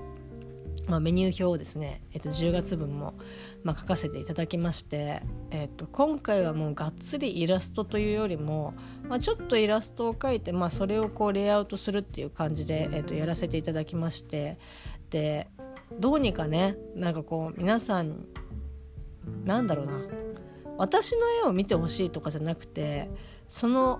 [0.88, 3.16] まあ、メニュー表をですね、えー、と10月分も、
[3.64, 8.76] まあ、書かせていただきまして、えー、と今回はもうがっつりイラストというよりも、
[9.10, 14.60] まあ、ちょっとイラストを描いて、まあ、それをこうレイアウトするっていう感じで、えー、とやらせていただきまして
[15.10, 15.48] で
[16.00, 18.28] どうにかねなんかこう皆さん
[19.44, 20.25] なんだろうな
[20.78, 23.10] 私の絵を見てほしいとかじゃなくて
[23.48, 24.00] その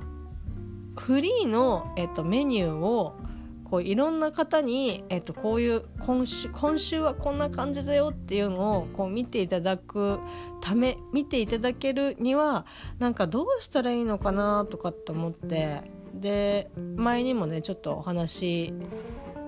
[0.98, 3.18] フリーの、えっと、メニューを
[3.66, 10.20] こういろんな方に、えっと、こういう今週今週はこんな感じだよっていうのをこう見ていただく
[10.62, 12.66] ため見ていただけるには
[13.00, 15.82] なんかどうしたらいいのかなとかって思って
[16.14, 18.74] で前にもねちょっとお話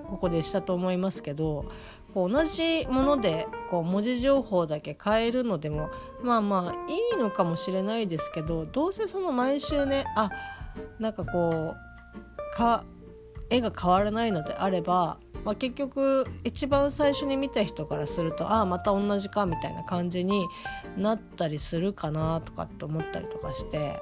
[0.08, 1.66] ここでしたと思いますけど
[2.18, 5.92] こう同じものでこう文字情報だけ変えるのでも
[6.24, 10.32] まあまあいいのかもしれないですけどどうせその毎週ねあ
[10.98, 12.84] なんかこうか
[13.52, 20.48] 絵が変わらないのであれば、まあ、結局一番最初に見た人からするとああまた同じかみたいな感じに
[20.98, 24.02] なったりするかなとかって思ったりとかして。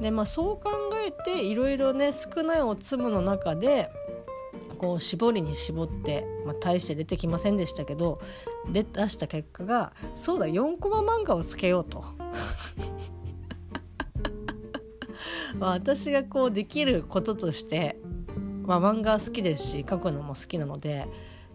[0.00, 0.72] で、まあ、そう考
[1.06, 3.90] えていろいろね少ないおつむの中で
[4.78, 8.20] こう絞りに絞って、まあ、大して出てきませんでしたけど
[8.70, 12.04] で出した結果がそうだ4コマ漫画をつけようと。
[15.58, 17.98] まあ私がこうできることとして、
[18.64, 21.06] まあ、漫画好きですし書くのも好きなので、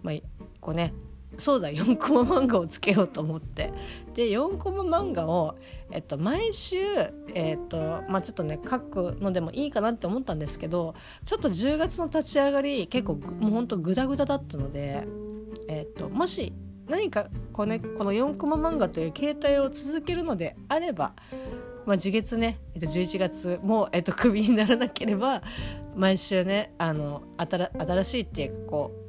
[0.04, 0.16] まあ、
[0.62, 0.94] こうね
[1.38, 3.72] そうだ4コマ漫画をつけようと思って。
[4.14, 5.56] で4コマ漫画を、
[5.92, 6.78] えっと、毎週、
[7.36, 15.08] えっとまあ、ちょっとね書くのでもいいかなって思ったんですけどちょっと10月の立ち上がり結構もうほんとグダグダだったので、
[15.68, 16.52] えっと、もし
[16.88, 21.14] 何かこ、ね、この4コマ漫画という形態を続けるのであれば
[21.88, 25.42] まあ、次月ね、えっと、11月も、えっと、クビにならなければ
[25.96, 29.07] 毎週ねあの新しいっていうかこう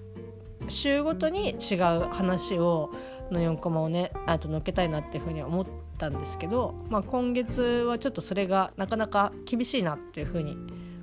[0.68, 2.90] 週ごとに違う話を
[3.30, 5.66] の4コマをねあと載っけたいなっていうふうに思っ
[5.98, 10.56] たんですけど、まあ、今月はちょっとそれがなかなか厳しいなっていうふうに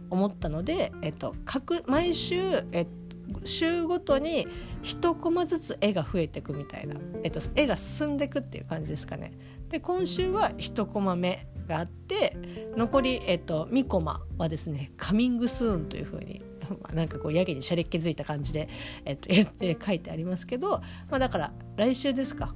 [0.10, 4.48] 思ったので、えっと、各毎週、えっと、週ごとに
[4.84, 9.34] 1コマずつ絵が増えていくみたいな、えっと、絵が進んでいくっていう感じですかね。
[9.70, 12.38] で今週は1コマ目があって
[12.78, 16.42] 残り、えっと、2コマはですね「カミングスーン」というふうに
[16.94, 18.70] なんかこうやけにしゃれっ気づいた感じで、
[19.06, 22.56] えっと、言って書いてありますけど、まあ、だから来週ですか。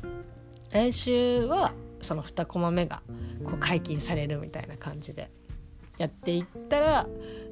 [0.72, 3.02] 来週はその2コマ目が
[3.44, 5.32] こう解禁されるみたいな感じで
[5.98, 7.08] やっていったら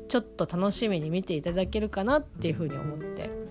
[0.08, 3.48] ちょっと楽しみに見ていただけるかなっていうふうに思って。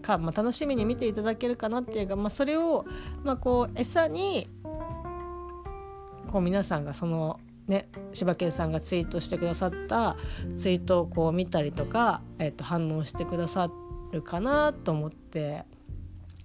[0.00, 2.84] か、まあ、楽しみに見ていただけるかなっていうか、まあ、それを、
[3.22, 4.48] まあ、こう餌に
[6.30, 7.38] こう皆さんがその
[7.70, 10.16] ね柴犬さんがツイートしてくださった
[10.56, 13.70] ツイートをこう見たりとか、えー、と反応してくださ
[14.12, 15.64] るかなと思って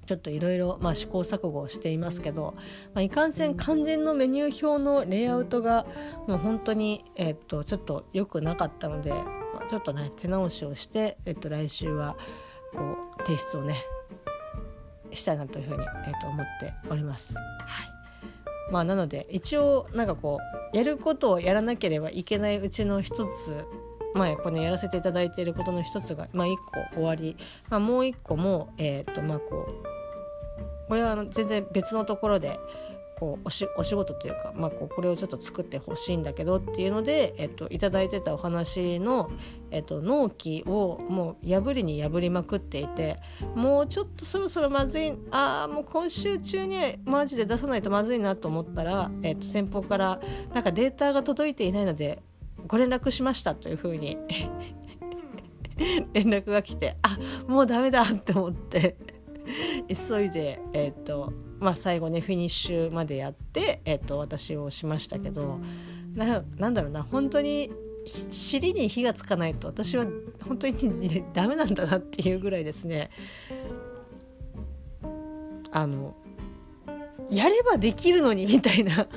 [0.05, 2.53] ちょっといろいろ試行錯誤をしていますけど、
[2.93, 5.88] まあ、いかんせん肝心のメニュー表のレイアウトが
[6.27, 9.17] もう本当に、えー、とちょっと良くなかったので、ま
[9.63, 12.15] あ、ちょっとね手直しをして、えー、と来週は
[12.75, 13.75] こう提出をね
[15.11, 17.35] したいなというふうに、えー、と思っております。
[17.35, 17.41] は
[17.91, 17.94] い
[18.71, 20.39] まあ、なので一応なんかこ
[20.73, 23.65] うやることをやらなければいけないうちの一つ
[24.15, 26.56] 前これ、やらせていただいていることの一つが、まあ、1
[26.91, 27.36] 個終わり、
[27.69, 29.95] まあ、もう1個も、えーとまあ、こう
[30.88, 32.60] これは全然別のところで
[33.17, 39.32] こうおしお仕事というか、まあ、こうこれをちょっと作ってほしいんだけどっていうので、えっと、いただいてたお話の、
[39.71, 43.17] えっと、納期をもう破りに破りまくっていて
[43.56, 50.19] もうちょっとそろそろまずいあもう今週中にマジで出さないとまずいなと思ったら、えっと、先方から
[50.54, 52.21] なんかデータが届いていないので
[52.67, 54.17] ご連絡しましたというふうに
[56.13, 58.97] 連絡が来てあもうダメだって思って
[59.88, 65.59] 急いで、えーとまあ、最後ねフィニッシュまでやって、えーと、私をしましたけど
[66.13, 67.71] ななんだろうな本当に
[68.05, 70.05] 尻に火がつかないと私は
[70.47, 73.09] 本当に、ね、ダメなんだなっていうぐらいですね。
[75.71, 76.15] あの
[77.29, 79.07] やればできるのにみたいな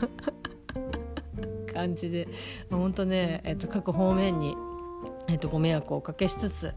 [1.73, 2.27] 感じで
[2.71, 4.57] 本当ね、えーと、各方面に、
[5.29, 6.75] えーとご迷惑をおかけしつつ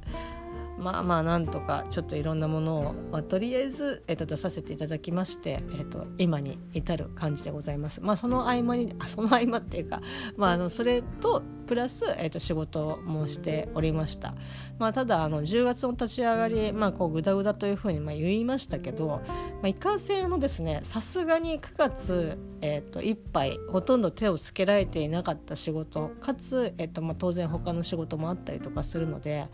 [0.82, 8.02] まあまあなんとかちょっといろんなものを、まあ、とりあえず、えー、と出させていただきまして、えー、と今に至る感じでございます。
[8.02, 10.02] まあその合間にあその合間っていうか、
[10.36, 14.34] まあ、あのそれとプラス、えー、と仕事もしておりました。
[14.80, 19.22] まあ、ただあの10月の立ち上がり、まあ、こうグダグダというふうにまあ言いましたけど、ま
[19.64, 29.48] あ、いかんせんのですねさすがに9月、えー、といっぱいほとんど手をつけられていなかった仕事かつ、えーとまあ、当然他の仕事もあったりとかするので。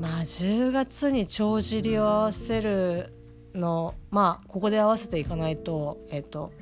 [0.00, 3.12] まあ10月に帳尻を合わせる
[3.54, 6.52] のまあここで合わせていかないとえっ、と、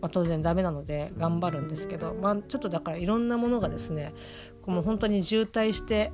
[0.00, 4.12] まあ、当然ダメなので頑張るんですけど、まあ、ちょっとだからいろんなものがですね
[4.66, 6.12] もう本当に渋滞して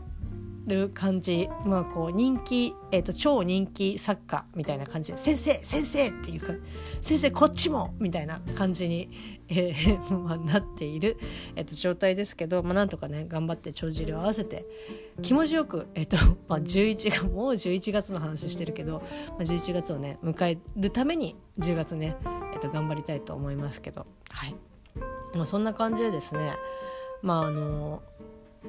[0.67, 6.53] る感じ、まあ、こう人気、えーと、超人気作家みたいな感じで「先生先生!」っていうか
[7.01, 9.11] 「先生こっちも!」みたいな感じに、
[9.51, 11.19] え ーまあ、なっている、
[11.57, 14.65] えーと、状態ですけど、まあ、なんとかね頑張って帳尻を合わせて
[15.23, 16.17] 気持ちよく、えーと
[16.49, 22.17] まあ、11もう11月の話してるけど、まあ、11月をね迎えるために10月ね、
[22.55, 24.55] えー、と頑張りたいと思いますけどはい、
[25.35, 26.55] まあ、そんな感じでですね
[27.23, 28.03] まああの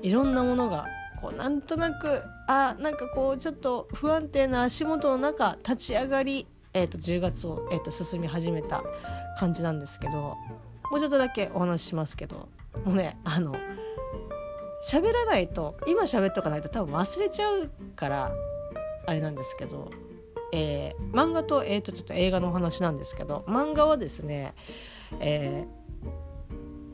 [0.02, 0.88] いろんなものが
[1.22, 8.84] こうなんとなくあなんかこうちょっと不安定な足元の中立ち上がり、えー、と10月を、えー、と進み始めた
[9.38, 10.38] 感じなんですけど
[10.92, 12.50] もうちょっとだけお話ししますけど
[12.86, 13.56] もうねあの
[14.84, 18.32] 喋らないと今喋っとかないと多分忘れちゃうから
[19.08, 19.90] あれなんですけど、
[20.54, 24.54] えー、漫画と,、えー、とちょっと映画のお話なんですけど漫画はですね、
[25.20, 25.66] え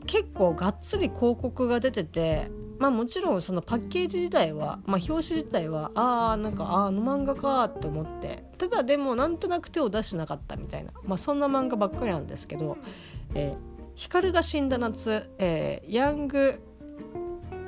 [0.00, 12.76] ー、結構がっつり広告が出ててまあもちろんそのパッケージ自体は、まあ、表紙自体はああなんかあの漫画かって思ってただでもなんとなく手を出してなかったみたいな、まあ、そんな漫画ばっかりなんですけど
[13.34, 13.67] 「えー、
[13.98, 16.54] 光が死んだ夏」えー、ヤング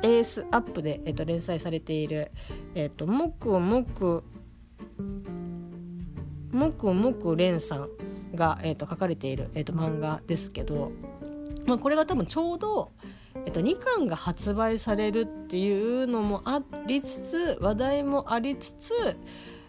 [0.02, 2.30] エースアップで、えーと、連載されている
[2.74, 4.22] 「えーと、もくもく
[6.52, 7.88] もくもくれんさん
[8.34, 10.92] が」えーと、書かれている、えー、と漫画ですけど、
[11.66, 12.92] まあ、これが多分ちょうど
[13.44, 18.92] 「えっと、2巻が発売されるっていうのもありつつ話題もありつつ、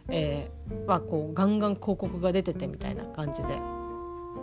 [0.10, 3.81] えーまあ、こうガンガン広告が出ててみたいな感じで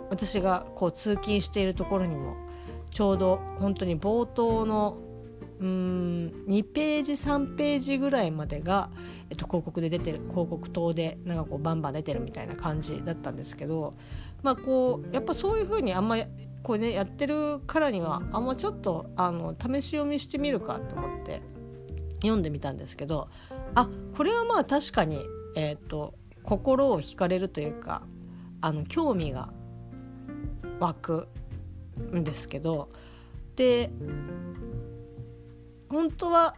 [0.09, 2.35] 私がこう通勤しているところにも
[2.91, 4.97] ちょうど本当に冒頭の
[5.59, 8.89] うん2ページ3ページぐらいまでが、
[9.29, 13.93] えっと、広告で出てる広告塔でなんかこうバンバン出てるみたいな感じだったんですけど
[14.41, 16.17] まあこうやっぱそういうふうにあんま
[16.63, 21.41] これねやってるからにはあんまちょっとあの試し読みしてみるかと思って
[22.21, 23.27] 読んでみたんですけど
[23.75, 25.19] あこれはまあ確かに、
[25.55, 28.03] えーと、心を惹かれるというか
[28.61, 29.53] あの興味が
[30.79, 31.27] 湧く
[32.13, 32.89] んですけど
[33.55, 33.91] で
[35.89, 36.55] 本当は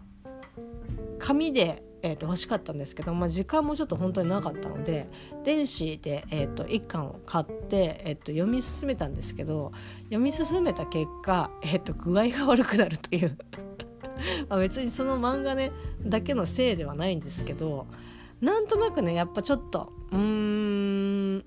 [1.19, 5.07] 紙でえー、と欲しかったんですけど、まあ、時間もちょっと本当になかったので
[5.43, 9.71] 電子で、えー、と1巻を買って、えー、と読み進めたんですけど
[10.05, 13.37] 読み進めた結果、えー、と具合が悪くなるという。
[14.49, 15.71] まあ別にその漫画ね
[16.03, 17.87] だけのせいではないんですけど
[18.39, 21.45] なんとなくねやっぱちょっとうーん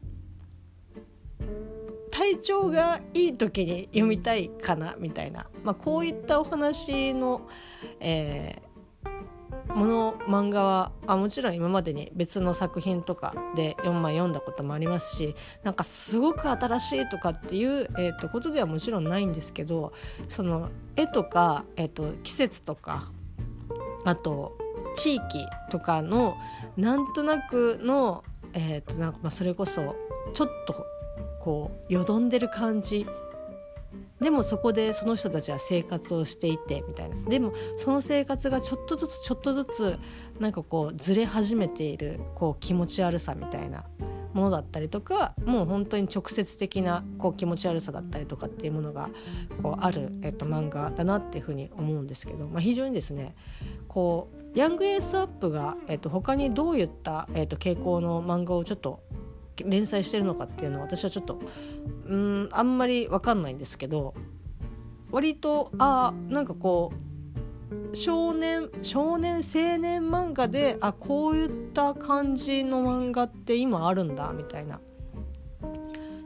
[2.15, 7.49] 体調がいい時に読みたいかなみたいな、まあ、こういったお話の、
[7.99, 15.35] えー、もの漫画はあもちろん今までに別の作品とかで4枚読んだこともありますし
[15.65, 19.93] なんかすごく新しいとかっていう、えー、とことではもちろんないんですけど
[20.29, 23.11] その絵とか、えー、と季節とか
[24.05, 24.57] あと
[24.95, 25.23] 地域
[25.69, 26.37] とかの
[26.77, 29.97] なんとなくの、えー、となんかまあそれこそ
[30.33, 30.94] ちょっと
[31.45, 33.07] こうよどんでる感じ。
[34.21, 37.17] でもそこでその人たちは生活をしていてみたいな。
[37.17, 39.99] でもその生活がちょっとずつちょっとずつ
[40.41, 43.85] なんかこうずれ始めているこう気持ち悪さみたいな。
[44.33, 49.09] ものだったりとかもう本当に直接的なこう気持ち悪さだったりとかっていうものが
[49.63, 53.37] こうある、えっと、漫画だなっていうふうに思うんですけど、まあ、非常にですね
[53.87, 59.05] こうヤングエースアップが、えっと、他にどういった、えっと、傾向の漫画をちょっと
[59.65, 61.41] 連載してるのかっていうのは私はちょっと
[62.07, 64.15] うんあんまり分かんないんですけど
[65.11, 66.93] 割とあなんかこ
[67.93, 74.81] う少年少年青年漫画であこういった感じの漫画って今あるんだみたいな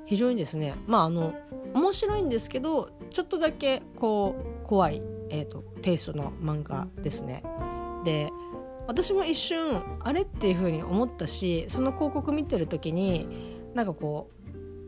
[0.07, 1.35] 非常にですねまああの
[1.75, 7.43] 面白いんですけどちょっとだけこう怖い、えーと、とテイストの漫画ですね。
[8.05, 8.31] で
[8.89, 13.29] 私も一瞬あれっていうふうに思ったしその広告見てる時に
[13.75, 14.39] なんかこう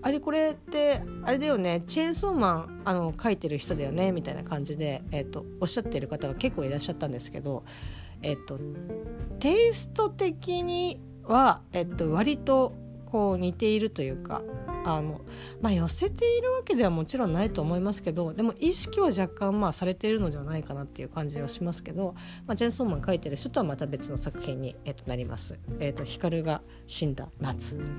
[0.02, 7.64] あれこれってあれだよねチェーンソーマンあの書いてる人だよねみたいな感じで、えーと、おっしゃってる方が結構いらっしゃったんですけど、
[8.22, 8.58] えーと、
[9.38, 12.72] テイスト的には、えーと割と
[13.10, 14.42] こう似ているというか
[14.84, 15.20] あの、
[15.60, 22.14] まあ、寄せているわけではもちろんないと思いますけどでも意識は若干まあされているのではないかなっていう感じはしますけど、
[22.46, 25.58] まあ、ジェンソーマン書いてる人とはまた別の作品に、えっと、なります。
[25.80, 27.96] えっと、光が死んだ夏っていう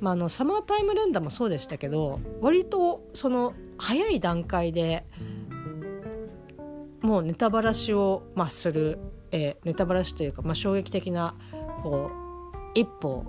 [0.00, 5.04] まあ、あのサマータイム連打もそうでしたけど割とその早い段階で
[7.00, 8.98] もうネタばらしを、まあ、する、
[9.32, 11.34] えー、ネタばらしというか、まあ、衝撃的な
[11.82, 13.24] こう一歩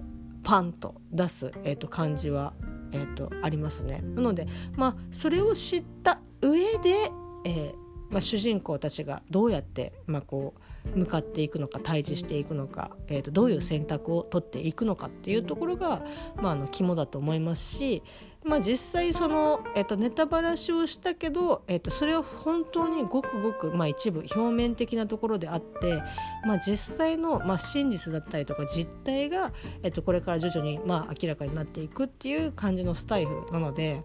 [0.50, 2.54] パンと出す、えーと、感じは、
[2.92, 4.02] えーと、ありますね。
[4.16, 7.12] なので、まあ、それを知った上で、
[7.46, 7.74] えー
[8.10, 10.62] まあ、主人公たちがどうやって、まあ、こう
[10.96, 16.02] 向かっていくのか対峙していくのか、えーと、どういう選択を取っていくのかっていうところが、
[16.38, 18.04] まあ、あの肝だと思いますし、
[18.44, 26.02] まあ、実際その、えーと、ネタばらしをしたけど、えーと、それは本当にごくごく、まあ、一部表面的なところであって、
[26.46, 29.52] まあ、実際の、まあ、真実だったりとか実態が、
[29.84, 34.02] えー、とこれから徐々に、まあ、明らかになっていくっていう感じのスタイルなので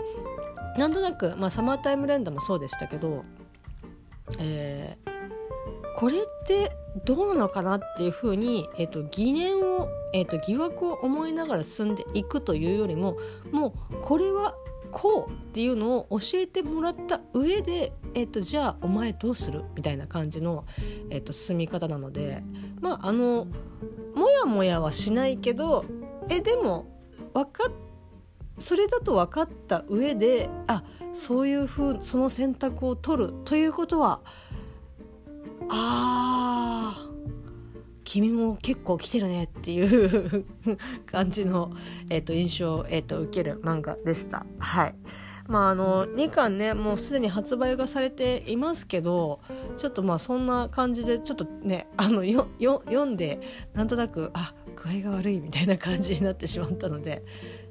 [0.77, 3.25] なんとなく、まあ、サマータイム連打もそうでしたけど、
[4.39, 5.04] えー、
[5.95, 13.17] これってどうなのかなっていうふうに、えーと、疑念を、えーと、疑惑を思いながら進んでいくというよりも
[13.53, 14.55] もうこれは
[14.91, 20.65] こうっていうのを教えてもらった上で、えーと、じゃあお前どうするみたいな感じの、
[21.11, 22.45] えー、と進み方なので
[22.81, 23.49] まああの
[24.15, 25.85] もやもやはしないけど
[26.31, 26.87] えでも
[27.33, 27.73] 分かっ
[28.59, 34.21] それだと分かった上であそういうふうその選択を取るということは
[35.71, 37.15] あー
[38.05, 40.45] 君も結構来てるねっていう
[41.07, 41.73] 感じの、
[42.11, 44.47] えーと、印象を、えーと、受ける漫画でした。
[44.59, 44.95] はい
[45.49, 49.41] まあ、あの2巻ねもうすでに発売がされていますけど
[49.77, 53.41] ちょっとまあそんな感じでちょっとねあのよよ読んで
[53.75, 57.23] なんとなくあ具合が悪いみたいな感じになってしまったので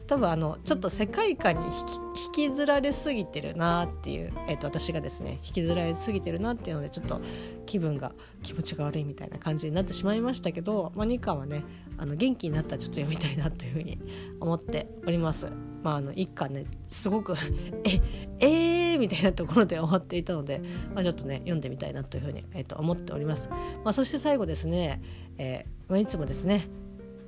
[0.07, 7.21] 多分あのちょっと世界観に引きずられすぎてるなっていう、えー、と私がですね引きずられすぎてるなっていうのでちょっと
[7.65, 11.63] 気分が気持ちが悪いみたいな感じになってしまいましたけど、 まあ、2巻はね
[11.97, 13.99] あの元気になったらちょっと読みたいなというふうに
[14.39, 15.51] 思っております。
[15.83, 17.35] まあ、あの1巻ねすごく
[17.83, 18.01] え
[18.39, 20.61] えー、みたいなところで終わっていたので、
[20.93, 23.49] まあ、ちょっとね読んでみたいなというふうに、えー、と思っております。
[23.83, 25.01] まあ、そして最後ですね、
[25.37, 26.67] えーまあ、いつもですね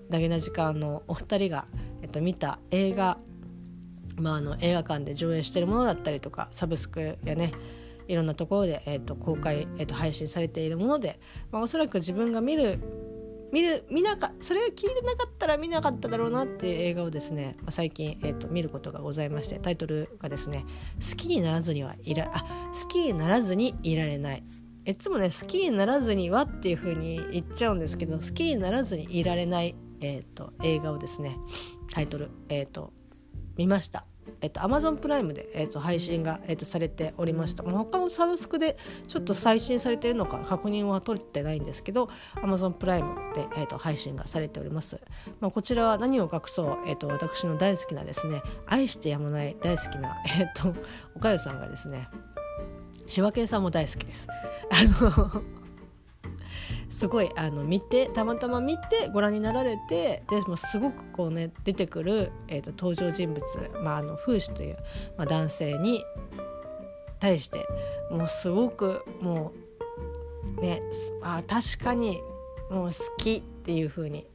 [0.09, 1.67] ダゲな時間のお二人が、
[2.01, 3.17] えっと、見た映画、
[4.17, 7.53] まあ、あの映画館で上映してるものだったりとかサブスクやね
[8.07, 11.19] いろんなところで、えっと、公開、えっと、配信されているもので、
[11.51, 12.79] まあ、おそらく自分が見る
[13.51, 20.65] 見る見なかそれを聞いてなかったら見なかっただろうなっていう映画をですね、まあ、最近、えーと、見ることがございましてタイトルがですね
[20.99, 22.43] 「好きにならずにはいらあ
[22.73, 24.43] 好きにならずにいられない」
[24.85, 29.75] いつもね好きにならずにはっていう風に言っちゃうんですけど好きにならずにいられない、
[30.05, 31.37] えーと、映画をですね
[31.91, 32.93] タイトル、えーと
[33.57, 34.05] 見ました。
[34.41, 37.63] えっと、Amazon プライムで、えっと、配信が、えっと、されておりました。
[37.63, 38.77] ま、他のサブスクで
[39.07, 44.99] ちょっと最新されているのか確認は取れてないんですけど Amazon プライムで、えっと、配信がされております。
[45.39, 50.73] まあ、こちらは何を隠そう、えっと、私の大好きなですね愛してやまない大好きな、えっと、
[51.15, 52.07] おかゆさんがですね
[53.07, 54.27] 柴犬さんも大好きです。
[54.71, 55.43] あの
[56.95, 63.43] すごいあの見てたまたま見てご覧になられてでもすごくこうね出てくる、えーと、登場人物、
[63.83, 64.77] まあ、あの風刺という、
[65.17, 66.05] まあ、男性に
[67.19, 67.65] 対して
[68.09, 69.51] もうすごくも
[70.57, 70.81] うね
[71.21, 72.21] あ確かに
[72.71, 74.25] もう好きっていう風に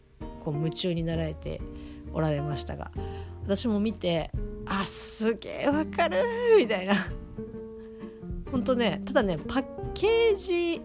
[0.45, 1.63] こう夢中になられて
[2.13, 2.91] おられましたが
[3.43, 4.31] 私も見て
[4.67, 6.23] あすげえわかる
[6.59, 6.93] みたいな。
[8.51, 10.83] 本当ねただねパッケージ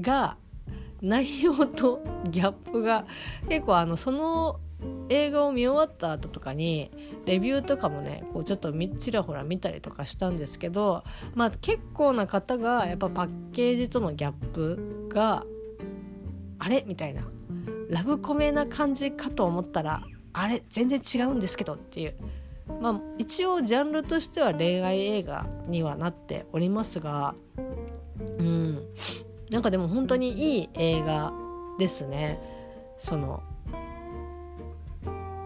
[0.00, 0.36] が
[1.02, 3.06] 内容とギャップが
[3.48, 4.60] 結構あのその
[5.08, 6.90] 映画を見終わった後とかに
[7.26, 15.44] レビューとかもねこうちょっとちらほら見たりとかしたんですけどまあ結構な方がやっぱパッケージとのギャップが
[16.58, 17.22] あれみたいな
[17.88, 22.14] ラブコメな感じかと思ったらあれ全然違うんですけどっていう。
[22.80, 27.34] まあ一応ジャンルとしては恋愛映画にはなっておりますが
[28.38, 28.80] うん。
[29.50, 31.32] なんかでも本当にいい映画
[31.78, 32.40] ですね。
[32.96, 33.42] その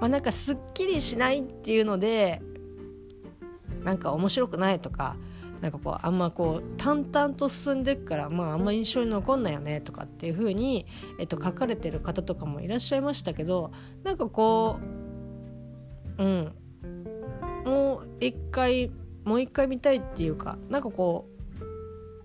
[0.00, 2.42] まあなんかすっきりしないっていうので
[3.82, 5.16] なんか面白くないとか
[5.61, 10.84] なんかこうあんまこう淡々と進んでいくからまああんま印象に残んないよねとかっていう風に
[11.18, 13.70] えっと書かれてる方とかもいらっしゃいましたけど
[14.02, 14.78] なんかこ
[16.18, 16.52] ううん。
[17.64, 18.90] もう一回
[19.24, 21.28] もう一回見たいっていうかなんかこ
[21.61, 21.64] う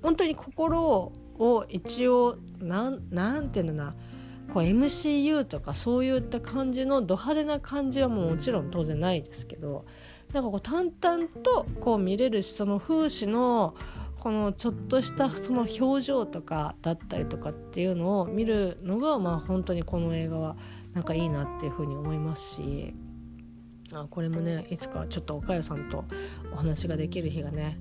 [0.03, 3.95] 本当に心をを一応なんなんていうのな。
[4.53, 9.85] こう MCU とかそういった感じのド派手な感じはもうもちろん当然ないですけど
[10.33, 13.75] なんかこう淡々とこう見れるしその風刺の
[14.17, 20.57] このちょっとしたその表情とかだったりとかっていうのを見るのがまあ本当にこの映画は
[20.93, 22.93] なんかいいなっていうふうに思いますし
[23.93, 26.05] あこれもねいつかちょっと岡谷さんと
[26.51, 27.79] お話ができる日がね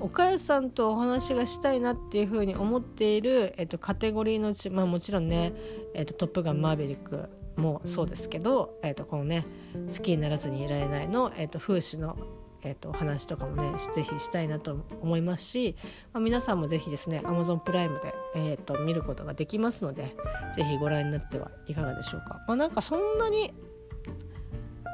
[0.00, 5.52] お母さんとお話がしたいなっていうふうに思っている、えっと、カテゴリーのうち、まあ、もちろんね
[5.94, 9.46] 「えっと、トップガンマーヴェリック」もそうですけど、えっと、このね
[9.88, 12.16] 「好きにならずにいられないの」えっと、風刺の
[12.64, 15.74] えーと、お話とかもねぜひしたいなと思いますし、
[16.12, 20.14] まあ、皆さんもぜひですね Amazon プライムで、えーと、見ることができますので
[20.54, 22.40] ぜひご覧になってはいかがでしょうか。
[22.46, 23.52] まあ、なんかそんなに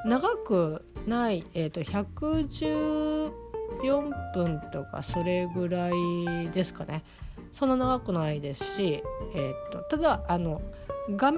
[0.07, 3.48] 長くない、えーと、と110
[3.83, 7.03] 4分とかそれぐらいですかね
[7.53, 9.03] そんな長くないですし、
[9.35, 10.61] えー、っとただあの
[11.17, 11.33] 画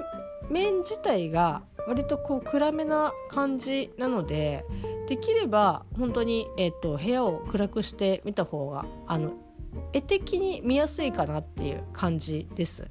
[0.49, 4.65] 面自体が割とこう暗めな感じなので
[5.07, 9.33] できれば本当に、えー、っと部屋を暗くしてみた方があの
[9.93, 12.89] 絵的に見やすいかなっていう感じです。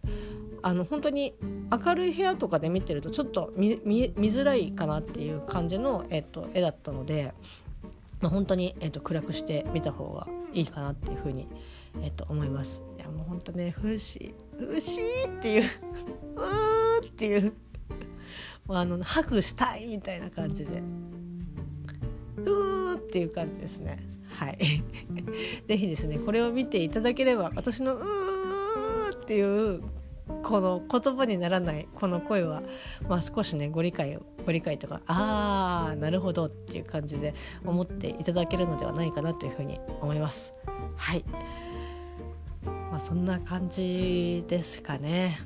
[0.63, 1.35] あの本当に
[1.71, 7.33] 明るい部屋とかで見てるとちょっと見づらいかなっていう感じの、えっと、絵だったので
[8.21, 11.49] まあ、本当に、えーと、暗くしてみた方がいいかなっていうふうに、
[12.03, 12.83] えーと、思います。
[12.99, 15.65] いやもう本当ね風刺風刺っていう
[16.37, 17.55] うーっていう
[18.69, 20.83] あのハグしたいみたいな感じで
[22.39, 23.99] うーっていう感じですね。
[24.29, 24.59] はい。
[25.67, 29.83] ぜひですねこれを見ていただければ私のうーっていう
[30.43, 32.63] この言葉にならないこの声は、
[33.09, 40.55] まあ、少しねご理解ご理解とかああなるほどっていう感じで思っていただけるのではないかなというふうに思います。
[40.97, 41.25] はい
[42.91, 45.39] まあ、そんな感じですかね。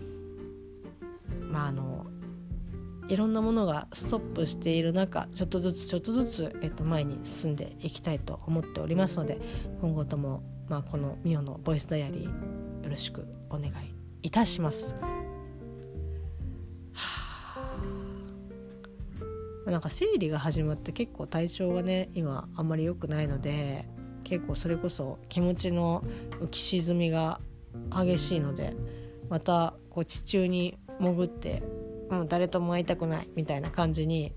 [1.41, 2.07] まああの
[3.09, 9.39] いろんなものがストップしている中ちょっとずつちょっとずつ、えっと、前に進んでいきたいと思っておりますので
[9.81, 12.31] 今後とも、まあ、このミオのボイスダイアリーよ
[12.91, 13.94] ろしくお願い
[14.25, 14.97] いたします。
[19.67, 23.87] なんか生理が始まって結構体調がね今あんまり良くないので
[24.23, 26.05] 結構それこそ気持ちの
[26.41, 27.41] 浮き沈みが
[27.91, 28.77] 激しいので
[29.31, 31.63] またこう地中に潜って
[32.11, 34.33] もう誰とも会いたくないみたいな感じに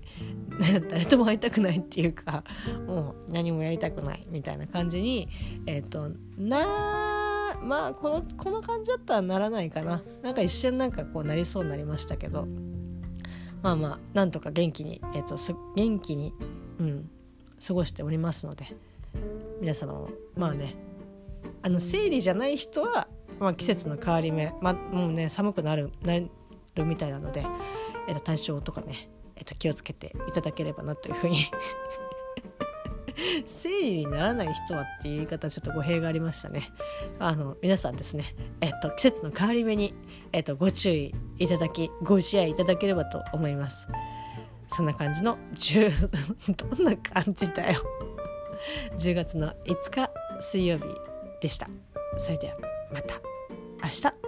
[0.88, 2.42] 誰とも会いたくないっていうか
[2.86, 5.28] もう何もやりたくないみたいな感じに
[5.66, 7.17] えっ、ー、とな
[7.62, 10.02] まあこのこの感じだったらならないかな。
[10.22, 12.46] なんか一瞬なんかこうなりそうになりましたけど。
[13.60, 15.36] まあまあなんとか元気に、えーと、
[15.74, 16.32] 元気に、
[16.78, 17.10] うん、
[17.66, 18.76] 過ごしておりますので。
[19.60, 20.76] 皆様もまあね
[21.62, 23.08] あの生理じゃない人は
[23.40, 26.28] まあ、季節の変わり目、まあ、もうね寒くなるなる
[26.84, 27.46] みたいなので、
[28.08, 31.44] えー、と体調とかね、えー、と気をつけていただければなというふうに
[33.46, 36.70] 生理にならない人はっていう言い方ちょっと語弊がありましたね。
[37.18, 39.94] あの皆さんですね、えっと、季節の変わり目に、
[40.32, 43.88] えっと、ご注意いただきご自愛いただければと思います。
[44.68, 47.80] そんな感じの10 どんな感じだよ
[48.98, 50.10] 10月の5日
[50.40, 50.84] 水曜日
[51.40, 51.68] でした。
[52.18, 52.56] それでは
[52.92, 53.14] また
[53.82, 54.27] 明日